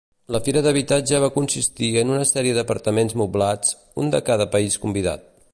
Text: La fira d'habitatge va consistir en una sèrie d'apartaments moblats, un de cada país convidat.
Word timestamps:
La 0.35 0.39
fira 0.45 0.61
d'habitatge 0.67 1.19
va 1.23 1.29
consistir 1.35 1.91
en 2.03 2.15
una 2.15 2.25
sèrie 2.31 2.57
d'apartaments 2.59 3.17
moblats, 3.25 3.79
un 4.05 4.13
de 4.17 4.27
cada 4.31 4.53
país 4.57 4.83
convidat. 4.89 5.35